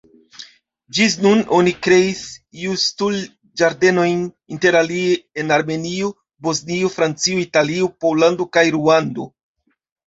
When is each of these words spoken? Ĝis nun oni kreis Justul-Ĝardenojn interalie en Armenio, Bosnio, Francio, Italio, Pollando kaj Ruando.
Ĝis 0.99 1.17
nun 1.25 1.43
oni 1.57 1.73
kreis 1.87 2.21
Justul-Ĝardenojn 2.61 4.25
interalie 4.57 5.21
en 5.43 5.57
Armenio, 5.61 6.11
Bosnio, 6.49 6.93
Francio, 6.99 7.47
Italio, 7.49 7.95
Pollando 8.05 8.51
kaj 8.59 8.69
Ruando. 8.81 9.33